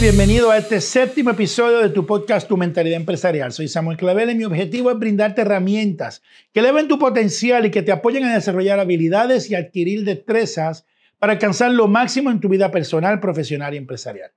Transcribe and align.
bienvenido 0.00 0.52
a 0.52 0.58
este 0.58 0.80
séptimo 0.80 1.30
episodio 1.30 1.78
de 1.78 1.88
tu 1.88 2.06
podcast 2.06 2.46
Tu 2.46 2.56
Mentalidad 2.56 2.98
Empresarial. 2.98 3.50
Soy 3.50 3.66
Samuel 3.66 3.96
Clavel 3.96 4.30
y 4.30 4.36
mi 4.36 4.44
objetivo 4.44 4.92
es 4.92 4.98
brindarte 4.98 5.40
herramientas 5.40 6.22
que 6.52 6.60
eleven 6.60 6.86
tu 6.86 7.00
potencial 7.00 7.66
y 7.66 7.72
que 7.72 7.82
te 7.82 7.90
apoyen 7.90 8.24
a 8.24 8.32
desarrollar 8.32 8.78
habilidades 8.78 9.50
y 9.50 9.56
adquirir 9.56 10.04
destrezas 10.04 10.86
para 11.18 11.32
alcanzar 11.32 11.72
lo 11.72 11.88
máximo 11.88 12.30
en 12.30 12.38
tu 12.38 12.48
vida 12.48 12.70
personal, 12.70 13.18
profesional 13.18 13.74
y 13.74 13.78
empresarial. 13.78 14.30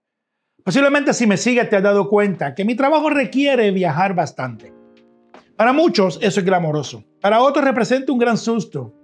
Posiblemente 0.64 1.14
si 1.14 1.28
me 1.28 1.38
sigues 1.38 1.70
te 1.70 1.75
has 1.75 1.84
dado 1.84 2.09
cuenta 2.09 2.55
que 2.55 2.66
mi 2.66 2.73
trabajo 2.73 3.12
requiere 3.12 3.70
viajar 3.70 4.16
bastante. 4.16 4.73
Para 5.56 5.73
muchos 5.73 6.18
eso 6.23 6.39
es 6.39 6.46
glamoroso, 6.46 7.04
para 7.21 7.39
otros 7.39 7.64
representa 7.64 8.12
un 8.12 8.18
gran 8.18 8.37
susto, 8.37 8.96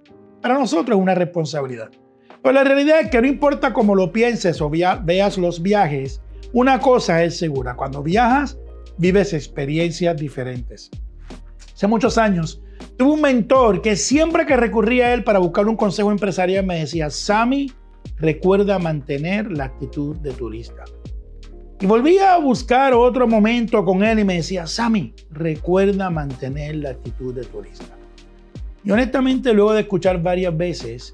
para 0.42 0.56
nosotros 0.56 0.98
es 0.98 1.04
una 1.04 1.14
responsabilidad. 1.14 1.92
Pero 2.42 2.54
la 2.54 2.64
realidad 2.64 3.02
es 3.02 3.12
que 3.12 3.22
no 3.22 3.28
importa 3.28 3.74
cómo 3.74 3.94
lo 3.94 4.12
pienses 4.12 4.60
o 4.60 4.72
veas 4.72 5.38
los 5.38 5.62
viajes, 5.62 6.22
una 6.54 6.80
cosa 6.80 7.24
es 7.24 7.38
segura, 7.38 7.76
cuando 7.76 8.02
viajas, 8.02 8.58
vives 8.98 9.34
experiencias 9.34 10.18
diferentes. 10.18 10.90
Hace 11.74 11.88
muchos 11.88 12.18
años, 12.18 12.62
tuve 12.98 13.14
un 13.14 13.22
mentor 13.22 13.82
que 13.82 13.96
siempre 13.96 14.46
que 14.46 14.58
recurría 14.58 15.08
a 15.08 15.14
él 15.14 15.24
para 15.24 15.40
buscar 15.40 15.68
un 15.68 15.76
consejo 15.76 16.12
empresarial 16.12 16.66
me 16.66 16.80
decía, 16.80 17.10
Sammy, 17.10 17.72
recuerda 18.18 18.80
mantener 18.80 19.52
la 19.52 19.66
actitud 19.66 20.16
de 20.18 20.32
turista. 20.32 20.84
Y 21.80 21.86
volvía 21.86 22.34
a 22.34 22.40
buscar 22.40 22.96
otro 22.96 23.28
momento 23.28 23.86
con 23.86 24.04
él 24.04 24.20
y 24.20 24.24
me 24.24 24.36
decía, 24.38 24.66
Sammy, 24.66 25.14
recuerda 25.30 26.10
mantener 26.10 26.78
la 26.78 26.90
actitud 26.90 27.36
de 27.36 27.44
turista. 27.44 27.96
Y 28.84 28.90
honestamente, 28.90 29.54
luego 29.54 29.74
de 29.74 29.82
escuchar 29.82 30.24
varias 30.24 30.58
veces, 30.58 31.14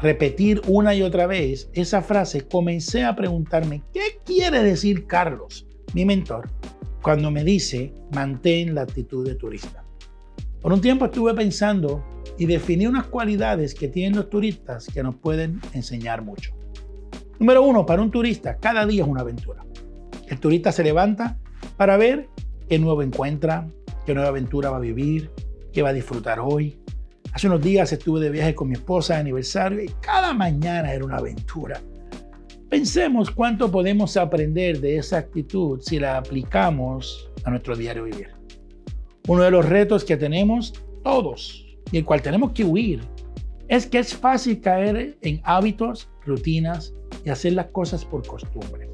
repetir 0.00 0.62
una 0.66 0.94
y 0.94 1.02
otra 1.02 1.26
vez 1.26 1.70
esa 1.74 2.02
frase, 2.02 2.46
comencé 2.48 3.04
a 3.04 3.14
preguntarme, 3.14 3.82
¿qué 3.92 4.20
quiere 4.24 4.62
decir 4.62 5.06
Carlos, 5.06 5.66
mi 5.94 6.04
mentor, 6.04 6.50
cuando 7.02 7.30
me 7.30 7.44
dice, 7.44 7.92
mantén 8.12 8.74
la 8.74 8.82
actitud 8.82 9.26
de 9.26 9.34
turista? 9.34 9.84
Por 10.60 10.72
un 10.72 10.80
tiempo 10.80 11.06
estuve 11.06 11.34
pensando 11.34 12.04
y 12.38 12.46
definí 12.46 12.86
unas 12.86 13.06
cualidades 13.06 13.74
que 13.74 13.88
tienen 13.88 14.16
los 14.16 14.30
turistas 14.30 14.86
que 14.86 15.02
nos 15.02 15.16
pueden 15.16 15.60
enseñar 15.72 16.22
mucho. 16.22 16.54
Número 17.38 17.62
uno, 17.62 17.86
para 17.86 18.02
un 18.02 18.10
turista, 18.10 18.56
cada 18.58 18.86
día 18.86 19.02
es 19.02 19.08
una 19.08 19.22
aventura. 19.22 19.64
El 20.28 20.38
turista 20.38 20.72
se 20.72 20.84
levanta 20.84 21.38
para 21.76 21.96
ver 21.96 22.28
qué 22.68 22.78
nuevo 22.78 23.02
encuentra, 23.02 23.68
qué 24.04 24.14
nueva 24.14 24.28
aventura 24.28 24.70
va 24.70 24.76
a 24.76 24.80
vivir, 24.80 25.30
qué 25.72 25.82
va 25.82 25.90
a 25.90 25.94
disfrutar 25.94 26.40
hoy, 26.40 26.79
Hace 27.32 27.46
unos 27.46 27.62
días 27.62 27.92
estuve 27.92 28.20
de 28.20 28.30
viaje 28.30 28.54
con 28.54 28.68
mi 28.68 28.74
esposa 28.74 29.14
de 29.14 29.20
aniversario 29.20 29.82
y 29.82 29.88
cada 30.00 30.32
mañana 30.32 30.92
era 30.92 31.04
una 31.04 31.18
aventura. 31.18 31.80
Pensemos 32.68 33.30
cuánto 33.30 33.70
podemos 33.70 34.16
aprender 34.16 34.80
de 34.80 34.96
esa 34.96 35.18
actitud 35.18 35.80
si 35.80 36.00
la 36.00 36.18
aplicamos 36.18 37.30
a 37.44 37.50
nuestro 37.50 37.76
diario 37.76 38.04
vivir. 38.04 38.30
Uno 39.28 39.44
de 39.44 39.50
los 39.50 39.68
retos 39.68 40.04
que 40.04 40.16
tenemos 40.16 40.72
todos 41.04 41.66
y 41.92 41.98
el 41.98 42.04
cual 42.04 42.20
tenemos 42.20 42.50
que 42.52 42.64
huir 42.64 43.00
es 43.68 43.86
que 43.86 44.00
es 44.00 44.14
fácil 44.14 44.60
caer 44.60 45.16
en 45.20 45.40
hábitos, 45.44 46.10
rutinas 46.26 46.92
y 47.24 47.30
hacer 47.30 47.52
las 47.52 47.66
cosas 47.66 48.04
por 48.04 48.26
costumbre. 48.26 48.90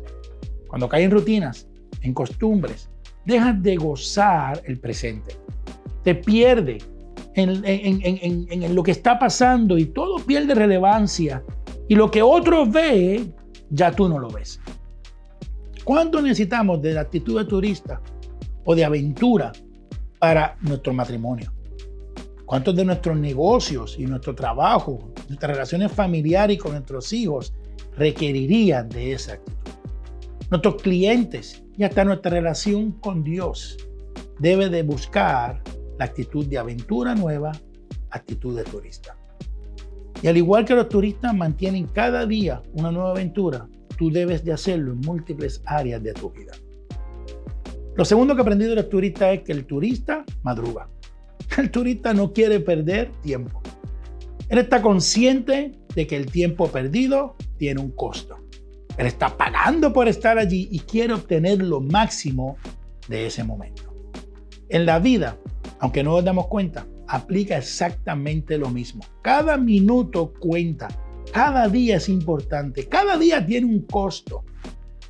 Cuando 0.68 0.88
caes 0.88 1.06
en 1.06 1.10
rutinas, 1.10 1.68
en 2.02 2.12
costumbres, 2.12 2.90
dejas 3.24 3.62
de 3.62 3.76
gozar 3.76 4.60
el 4.66 4.78
presente. 4.78 5.36
Te 6.02 6.14
pierde 6.14 6.78
en, 7.36 8.74
lo 8.74 8.82
que 8.82 8.90
está 8.90 9.18
pasando 9.18 9.76
y 9.78 9.86
todo 9.86 10.16
pierde 10.18 10.54
relevancia. 10.54 11.44
Y 11.88 11.94
lo 11.94 12.10
que 12.10 12.22
otro 12.22 12.66
ve, 12.66 13.32
ya 13.70 13.92
tú 13.92 14.08
no 14.08 14.18
lo 14.18 14.28
ves. 14.30 14.60
¿Cuánto 15.84 16.20
necesitamos 16.20 16.82
de 16.82 16.94
la 16.94 17.02
actitud 17.02 17.38
de 17.38 17.44
turista 17.44 18.00
o 18.64 18.74
de 18.74 18.84
aventura 18.84 19.52
para 20.18 20.56
nuestro 20.62 20.92
matrimonio? 20.92 21.52
¿Cuántos 22.44 22.74
de 22.74 22.84
nuestros 22.84 23.16
negocios 23.16 23.96
y 23.98 24.06
nuestro 24.06 24.34
trabajo, 24.34 25.12
nuestras 25.28 25.52
relaciones 25.52 25.92
familiares 25.92 26.56
y 26.56 26.58
con 26.58 26.72
nuestros 26.72 27.12
hijos 27.12 27.52
requerirían 27.96 28.88
de 28.88 29.12
esa 29.12 29.34
actitud? 29.34 29.72
Nuestros 30.50 30.82
clientes 30.82 31.62
y 31.76 31.84
hasta 31.84 32.04
nuestra 32.04 32.30
relación 32.30 32.92
con 32.92 33.22
Dios 33.22 33.76
debe 34.38 34.68
de 34.68 34.82
buscar 34.82 35.62
la 35.98 36.04
actitud 36.04 36.46
de 36.46 36.58
aventura 36.58 37.14
nueva, 37.14 37.52
actitud 38.10 38.56
de 38.56 38.64
turista. 38.64 39.16
Y 40.22 40.28
al 40.28 40.36
igual 40.36 40.64
que 40.64 40.74
los 40.74 40.88
turistas 40.88 41.34
mantienen 41.34 41.86
cada 41.86 42.26
día 42.26 42.62
una 42.72 42.90
nueva 42.90 43.10
aventura, 43.10 43.68
tú 43.98 44.10
debes 44.10 44.44
de 44.44 44.52
hacerlo 44.52 44.92
en 44.92 45.00
múltiples 45.00 45.62
áreas 45.66 46.02
de 46.02 46.12
tu 46.12 46.30
vida. 46.30 46.52
Lo 47.96 48.04
segundo 48.04 48.34
que 48.34 48.42
aprendí 48.42 48.66
de 48.66 48.74
los 48.74 48.88
turistas 48.88 49.34
es 49.34 49.42
que 49.42 49.52
el 49.52 49.64
turista 49.66 50.24
madruga. 50.42 50.88
El 51.58 51.70
turista 51.70 52.12
no 52.12 52.32
quiere 52.32 52.60
perder 52.60 53.10
tiempo. 53.22 53.62
Él 54.48 54.58
está 54.58 54.82
consciente 54.82 55.72
de 55.94 56.06
que 56.06 56.16
el 56.16 56.26
tiempo 56.26 56.68
perdido 56.68 57.36
tiene 57.56 57.80
un 57.80 57.90
costo. 57.90 58.36
Él 58.96 59.06
está 59.06 59.36
pagando 59.36 59.92
por 59.92 60.08
estar 60.08 60.38
allí 60.38 60.68
y 60.70 60.80
quiere 60.80 61.14
obtener 61.14 61.62
lo 61.62 61.80
máximo 61.80 62.56
de 63.08 63.26
ese 63.26 63.44
momento. 63.44 63.82
En 64.68 64.86
la 64.86 64.98
vida 64.98 65.38
aunque 65.80 66.02
no 66.02 66.12
nos 66.12 66.24
damos 66.24 66.46
cuenta, 66.46 66.86
aplica 67.08 67.58
exactamente 67.58 68.58
lo 68.58 68.70
mismo. 68.70 69.02
Cada 69.22 69.56
minuto 69.56 70.32
cuenta, 70.38 70.88
cada 71.32 71.68
día 71.68 71.96
es 71.96 72.08
importante, 72.08 72.88
cada 72.88 73.16
día 73.16 73.44
tiene 73.44 73.66
un 73.66 73.82
costo. 73.82 74.44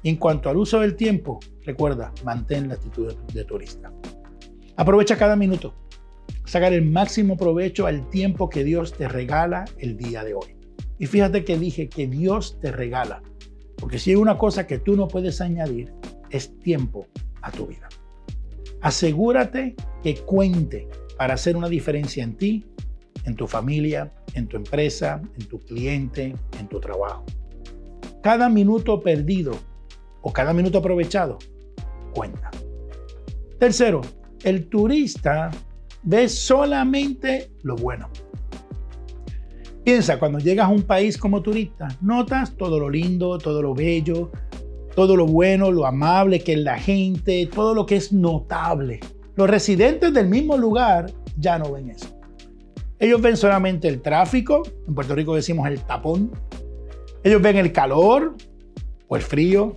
en 0.02 0.16
cuanto 0.16 0.48
al 0.48 0.56
uso 0.56 0.78
del 0.78 0.94
tiempo, 0.94 1.40
recuerda, 1.64 2.12
mantén 2.24 2.68
la 2.68 2.74
actitud 2.74 3.12
de 3.12 3.44
turista. 3.44 3.92
Aprovecha 4.76 5.16
cada 5.16 5.34
minuto. 5.34 5.74
Sacar 6.44 6.72
el 6.72 6.84
máximo 6.84 7.36
provecho 7.36 7.86
al 7.86 8.08
tiempo 8.08 8.48
que 8.48 8.62
Dios 8.62 8.92
te 8.92 9.08
regala 9.08 9.64
el 9.78 9.96
día 9.96 10.22
de 10.22 10.34
hoy. 10.34 10.56
Y 10.98 11.06
fíjate 11.06 11.44
que 11.44 11.58
dije 11.58 11.88
que 11.88 12.06
Dios 12.06 12.56
te 12.60 12.70
regala. 12.70 13.20
Porque 13.78 13.98
si 13.98 14.10
hay 14.10 14.16
una 14.16 14.38
cosa 14.38 14.66
que 14.68 14.78
tú 14.78 14.94
no 14.94 15.08
puedes 15.08 15.40
añadir, 15.40 15.92
es 16.30 16.56
tiempo 16.60 17.08
a 17.42 17.50
tu 17.50 17.66
vida. 17.66 17.88
Asegúrate 18.80 19.74
que 20.02 20.16
cuente 20.16 20.88
para 21.16 21.34
hacer 21.34 21.56
una 21.56 21.68
diferencia 21.68 22.22
en 22.22 22.36
ti, 22.36 22.64
en 23.24 23.34
tu 23.34 23.46
familia, 23.46 24.12
en 24.34 24.46
tu 24.46 24.56
empresa, 24.56 25.20
en 25.38 25.46
tu 25.46 25.60
cliente, 25.60 26.34
en 26.60 26.68
tu 26.68 26.80
trabajo. 26.80 27.24
Cada 28.22 28.48
minuto 28.48 29.00
perdido 29.00 29.52
o 30.22 30.32
cada 30.32 30.52
minuto 30.52 30.78
aprovechado 30.78 31.38
cuenta. 32.12 32.50
Tercero, 33.58 34.00
el 34.42 34.68
turista 34.68 35.50
ve 36.02 36.28
solamente 36.28 37.50
lo 37.62 37.76
bueno. 37.76 38.08
Piensa, 39.84 40.18
cuando 40.18 40.38
llegas 40.38 40.66
a 40.66 40.70
un 40.70 40.82
país 40.82 41.16
como 41.16 41.42
turista, 41.42 41.88
notas 42.00 42.56
todo 42.56 42.80
lo 42.80 42.90
lindo, 42.90 43.38
todo 43.38 43.62
lo 43.62 43.74
bello, 43.74 44.32
todo 44.96 45.14
lo 45.14 45.26
bueno, 45.26 45.70
lo 45.70 45.86
amable 45.86 46.40
que 46.40 46.54
es 46.54 46.58
la 46.58 46.78
gente, 46.78 47.48
todo 47.54 47.74
lo 47.74 47.84
que 47.84 47.96
es 47.96 48.12
notable. 48.12 48.98
Los 49.36 49.48
residentes 49.48 50.12
del 50.14 50.26
mismo 50.26 50.56
lugar 50.56 51.12
ya 51.36 51.58
no 51.58 51.70
ven 51.70 51.90
eso. 51.90 52.08
Ellos 52.98 53.20
ven 53.20 53.36
solamente 53.36 53.88
el 53.88 54.00
tráfico, 54.00 54.62
en 54.88 54.94
Puerto 54.94 55.14
Rico 55.14 55.34
decimos 55.34 55.68
el 55.68 55.82
tapón. 55.82 56.32
Ellos 57.22 57.42
ven 57.42 57.58
el 57.58 57.72
calor 57.72 58.36
o 59.06 59.16
el 59.16 59.22
frío. 59.22 59.76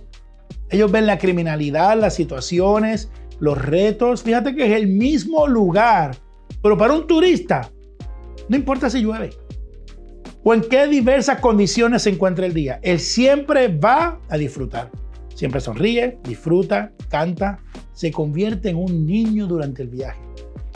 Ellos 0.70 0.90
ven 0.90 1.06
la 1.06 1.18
criminalidad, 1.18 1.98
las 1.98 2.14
situaciones, 2.14 3.10
los 3.40 3.58
retos. 3.58 4.22
Fíjate 4.22 4.54
que 4.54 4.64
es 4.64 4.72
el 4.72 4.86
mismo 4.88 5.46
lugar, 5.46 6.16
pero 6.62 6.78
para 6.78 6.94
un 6.94 7.06
turista, 7.06 7.70
no 8.48 8.56
importa 8.56 8.88
si 8.88 9.02
llueve 9.02 9.30
o 10.42 10.54
en 10.54 10.62
qué 10.62 10.86
diversas 10.86 11.40
condiciones 11.40 12.02
se 12.02 12.10
encuentra 12.10 12.46
el 12.46 12.54
día, 12.54 12.80
él 12.82 12.98
siempre 13.00 13.68
va 13.68 14.18
a 14.30 14.38
disfrutar. 14.38 14.90
Siempre 15.40 15.62
sonríe, 15.62 16.18
disfruta, 16.22 16.92
canta, 17.08 17.60
se 17.94 18.12
convierte 18.12 18.68
en 18.68 18.76
un 18.76 19.06
niño 19.06 19.46
durante 19.46 19.80
el 19.80 19.88
viaje. 19.88 20.20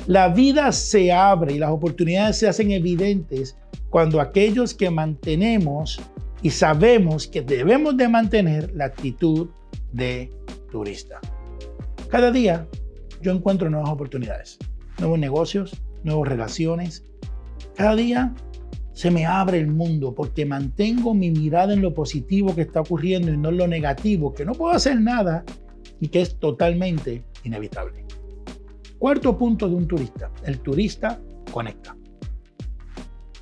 La 0.07 0.29
vida 0.29 0.73
se 0.73 1.13
abre 1.13 1.53
y 1.53 1.59
las 1.59 1.69
oportunidades 1.69 2.39
se 2.39 2.49
hacen 2.49 2.71
evidentes 2.71 3.59
cuando 3.91 4.23
aquellos 4.23 4.73
que 4.73 4.89
mantenemos 4.89 6.01
y 6.41 6.49
sabemos 6.49 7.27
que 7.27 7.43
debemos 7.43 7.99
de 7.99 8.09
mantener 8.09 8.75
la 8.75 8.87
actitud 8.87 9.51
de 9.93 10.31
turista. 10.73 11.21
Cada 12.09 12.33
día 12.33 12.67
yo 13.21 13.33
encuentro 13.33 13.69
nuevas 13.69 13.91
oportunidades, 13.91 14.59
nuevos 14.99 15.19
negocios, 15.19 15.79
nuevas 16.05 16.27
relaciones. 16.27 17.05
Cada 17.77 17.95
día 17.97 18.35
se 18.95 19.11
me 19.11 19.27
abre 19.27 19.59
el 19.59 19.67
mundo 19.67 20.15
porque 20.15 20.47
mantengo 20.47 21.15
mi 21.15 21.31
mirada 21.31 21.75
en 21.75 21.83
lo 21.83 21.93
positivo 21.93 22.55
que 22.55 22.63
está 22.63 22.81
ocurriendo 22.81 23.33
y 23.33 23.37
no 23.37 23.49
en 23.49 23.57
lo 23.57 23.67
negativo, 23.67 24.33
que 24.33 24.45
no 24.45 24.53
puedo 24.53 24.73
hacer 24.73 25.01
nada 25.01 25.45
y 26.01 26.09
que 26.09 26.23
es 26.23 26.39
totalmente 26.39 27.25
inevitable. 27.43 28.07
Cuarto 28.99 29.37
punto 29.37 29.69
de 29.69 29.75
un 29.75 29.89
turista. 29.89 30.31
El 30.45 30.61
turista 30.61 31.21
conecta. 31.51 31.97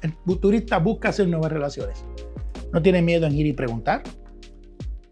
El 0.01 0.15
turista 0.41 0.79
busca 0.79 1.11
hacer 1.11 1.29
nuevas 1.29 1.53
relaciones. 1.53 2.05
No 2.73 2.81
tiene 2.81 3.03
miedo 3.03 3.27
en 3.27 3.37
ir 3.37 3.47
y 3.47 3.53
preguntar. 3.53 4.03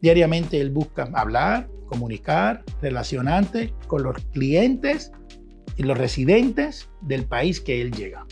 Diariamente 0.01 0.59
él 0.59 0.71
busca 0.71 1.11
hablar, 1.13 1.69
comunicar, 1.87 2.65
relacionarte 2.81 3.75
con 3.87 4.03
los 4.03 4.17
clientes 4.33 5.13
y 5.77 5.83
los 5.83 5.99
residentes 5.99 6.89
del 7.03 7.27
país 7.27 7.61
que 7.61 7.83
él 7.83 7.93
llega. 7.93 8.27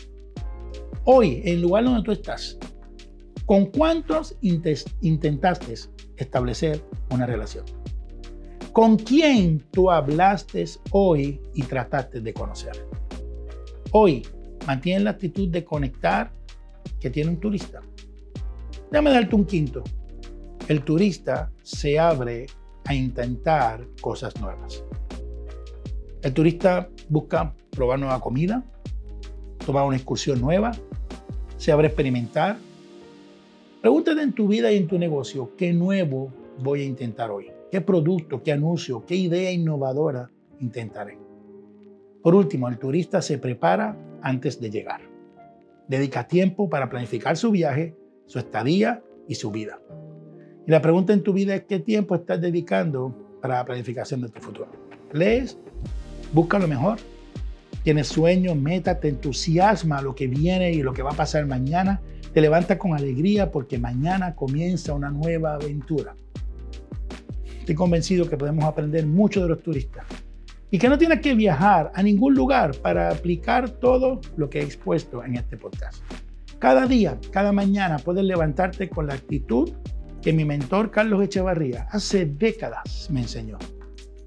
Hoy, 1.11 1.41
en 1.43 1.55
el 1.55 1.61
lugar 1.61 1.85
donde 1.85 2.03
tú 2.03 2.11
estás, 2.11 2.55
¿con 3.47 3.65
cuántos 3.65 4.37
intentaste 4.41 5.73
establecer 6.17 6.83
una 7.09 7.25
relación? 7.25 7.65
¿Con 8.73 8.95
quién 8.95 9.57
tú 9.71 9.89
hablaste 9.89 10.65
hoy 10.91 11.41
y 11.55 11.63
trataste 11.63 12.21
de 12.21 12.31
conocer? 12.31 12.73
Hoy, 13.91 14.21
mantienes 14.67 15.01
la 15.01 15.09
actitud 15.09 15.49
de 15.49 15.65
conectar 15.65 16.31
que 16.99 17.09
tiene 17.09 17.31
un 17.31 17.39
turista. 17.39 17.81
Déjame 18.91 19.09
darte 19.09 19.35
un 19.35 19.45
quinto. 19.45 19.83
El 20.67 20.83
turista 20.83 21.51
se 21.63 21.97
abre 21.97 22.45
a 22.85 22.93
intentar 22.93 23.83
cosas 23.99 24.39
nuevas. 24.39 24.83
El 26.21 26.33
turista 26.35 26.87
busca 27.09 27.55
probar 27.71 27.97
nueva 27.97 28.21
comida, 28.21 28.63
tomar 29.65 29.85
una 29.85 29.97
excursión 29.97 30.39
nueva, 30.39 30.71
a 31.67 31.85
experimentar. 31.85 32.57
Pregúntate 33.81 34.21
en 34.21 34.33
tu 34.33 34.47
vida 34.47 34.71
y 34.71 34.77
en 34.77 34.87
tu 34.87 34.97
negocio, 34.97 35.51
¿qué 35.57 35.73
nuevo 35.73 36.33
voy 36.61 36.81
a 36.81 36.85
intentar 36.85 37.31
hoy? 37.31 37.47
¿Qué 37.71 37.81
producto, 37.81 38.41
qué 38.41 38.51
anuncio, 38.51 39.05
qué 39.05 39.15
idea 39.15 39.51
innovadora 39.51 40.31
intentaré? 40.59 41.17
Por 42.23 42.33
último, 42.33 42.67
el 42.67 42.77
turista 42.77 43.21
se 43.21 43.37
prepara 43.37 43.95
antes 44.21 44.59
de 44.59 44.69
llegar. 44.69 45.01
Dedica 45.87 46.27
tiempo 46.27 46.69
para 46.69 46.89
planificar 46.89 47.37
su 47.37 47.51
viaje, 47.51 47.95
su 48.25 48.39
estadía 48.39 49.03
y 49.27 49.35
su 49.35 49.51
vida. 49.51 49.79
Y 50.65 50.71
la 50.71 50.81
pregunta 50.81 51.13
en 51.13 51.23
tu 51.23 51.33
vida 51.33 51.55
es 51.55 51.63
qué 51.63 51.79
tiempo 51.79 52.15
estás 52.15 52.41
dedicando 52.41 53.37
para 53.41 53.55
la 53.55 53.65
planificación 53.65 54.21
de 54.21 54.29
tu 54.29 54.41
futuro. 54.41 54.69
¿Lees? 55.13 55.57
¿Busca 56.33 56.59
lo 56.59 56.67
mejor? 56.67 56.99
¿Tienes 57.83 58.07
sueños, 58.07 58.57
metas, 58.57 58.99
te 58.99 59.07
entusiasma 59.07 60.01
lo 60.01 60.13
que 60.13 60.27
viene 60.27 60.71
y 60.71 60.83
lo 60.83 60.93
que 60.93 61.01
va 61.01 61.11
a 61.11 61.15
pasar 61.15 61.45
mañana? 61.45 62.01
Te 62.33 62.41
levanta 62.41 62.77
con 62.77 62.93
alegría 62.93 63.51
porque 63.51 63.79
mañana 63.79 64.35
comienza 64.35 64.93
una 64.93 65.09
nueva 65.09 65.53
aventura. 65.53 66.13
Estoy 67.59 67.75
convencido 67.75 68.29
que 68.29 68.35
podemos 68.35 68.65
aprender 68.65 69.05
mucho 69.05 69.41
de 69.41 69.49
los 69.49 69.63
turistas 69.63 70.05
y 70.69 70.77
que 70.77 70.89
no 70.89 70.97
tienes 70.97 71.21
que 71.21 71.33
viajar 71.35 71.91
a 71.95 72.03
ningún 72.03 72.35
lugar 72.35 72.75
para 72.77 73.09
aplicar 73.09 73.69
todo 73.69 74.19
lo 74.35 74.49
que 74.49 74.59
he 74.59 74.63
expuesto 74.63 75.23
en 75.23 75.35
este 75.35 75.55
podcast. 75.55 76.03
Cada 76.59 76.85
día, 76.85 77.17
cada 77.31 77.53
mañana 77.53 77.97
puedes 77.97 78.25
levantarte 78.25 78.89
con 78.89 79.07
la 79.07 79.13
actitud 79.13 79.71
que 80.21 80.33
mi 80.33 80.43
mentor 80.43 80.91
Carlos 80.91 81.23
Echevarría 81.23 81.87
hace 81.91 82.25
décadas 82.25 83.07
me 83.09 83.21
enseñó. 83.21 83.57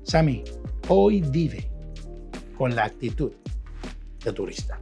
Sami, 0.05 0.43
hoy 0.89 1.21
vive 1.21 1.72
con 2.63 2.77
la 2.77 2.85
actitud 2.85 3.33
de 4.25 4.33
turista. 4.33 4.79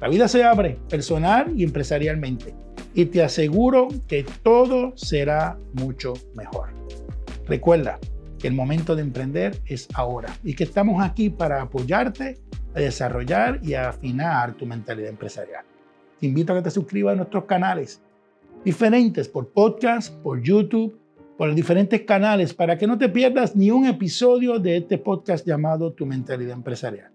La 0.00 0.08
vida 0.08 0.26
se 0.26 0.42
abre 0.42 0.76
personal 0.88 1.52
y 1.56 1.62
empresarialmente 1.62 2.52
y 2.94 3.04
te 3.04 3.22
aseguro 3.22 3.86
que 4.08 4.26
todo 4.42 4.92
será 4.96 5.56
mucho 5.74 6.14
mejor. 6.34 6.70
Recuerda, 7.46 8.00
que 8.40 8.48
el 8.48 8.54
momento 8.54 8.96
de 8.96 9.02
emprender 9.02 9.56
es 9.66 9.86
ahora 9.94 10.36
y 10.42 10.56
que 10.56 10.64
estamos 10.64 11.00
aquí 11.00 11.30
para 11.30 11.62
apoyarte 11.62 12.40
a 12.74 12.80
desarrollar 12.80 13.60
y 13.62 13.74
a 13.74 13.90
afinar 13.90 14.54
tu 14.54 14.66
mentalidad 14.66 15.08
empresarial. 15.08 15.64
Te 16.18 16.26
invito 16.26 16.54
a 16.54 16.56
que 16.56 16.62
te 16.62 16.72
suscribas 16.72 17.12
a 17.12 17.16
nuestros 17.18 17.44
canales 17.44 18.02
diferentes 18.64 19.28
por 19.28 19.46
podcast, 19.52 20.12
por 20.24 20.42
YouTube, 20.42 20.98
por 21.36 21.48
los 21.48 21.56
diferentes 21.56 22.02
canales 22.02 22.54
para 22.54 22.78
que 22.78 22.86
no 22.86 22.96
te 22.96 23.08
pierdas 23.08 23.54
ni 23.54 23.70
un 23.70 23.86
episodio 23.86 24.58
de 24.58 24.78
este 24.78 24.98
podcast 24.98 25.46
llamado 25.46 25.92
Tu 25.92 26.06
mentalidad 26.06 26.54
empresarial. 26.54 27.12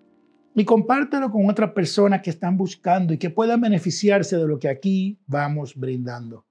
Y 0.53 0.65
compártelo 0.65 1.31
con 1.31 1.49
otras 1.49 1.71
personas 1.71 2.21
que 2.21 2.29
están 2.29 2.57
buscando 2.57 3.13
y 3.13 3.17
que 3.17 3.29
puedan 3.29 3.61
beneficiarse 3.61 4.37
de 4.37 4.47
lo 4.47 4.59
que 4.59 4.67
aquí 4.67 5.17
vamos 5.25 5.75
brindando. 5.75 6.45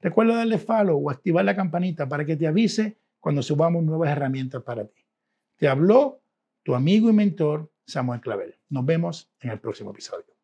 Recuerda 0.00 0.36
darle 0.36 0.58
follow 0.58 1.04
o 1.04 1.10
activar 1.10 1.44
la 1.44 1.56
campanita 1.56 2.08
para 2.08 2.24
que 2.24 2.36
te 2.36 2.46
avise 2.46 2.98
cuando 3.18 3.42
subamos 3.42 3.82
nuevas 3.82 4.10
herramientas 4.10 4.62
para 4.62 4.84
ti. 4.84 5.04
Te 5.56 5.68
habló 5.68 6.20
tu 6.62 6.74
amigo 6.74 7.08
y 7.08 7.12
mentor 7.12 7.72
Samuel 7.86 8.20
Clavel. 8.20 8.54
Nos 8.68 8.84
vemos 8.84 9.30
en 9.40 9.50
el 9.50 9.58
próximo 9.58 9.90
episodio. 9.90 10.35